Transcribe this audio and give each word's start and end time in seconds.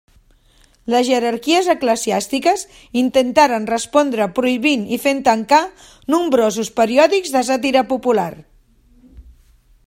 Les 0.91 1.03
jerarquies 1.07 1.67
eclesiàstiques 1.73 2.63
intentaren 3.01 3.67
respondre 3.73 4.27
prohibint 4.39 4.87
i 4.97 4.99
fent 5.05 5.21
tancar 5.29 5.61
nombrosos 6.15 6.73
periòdics 6.81 7.37
de 7.37 7.45
sàtira 7.51 7.85
popular. 7.95 8.29